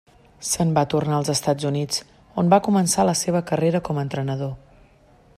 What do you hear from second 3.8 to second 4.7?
com a entrenador.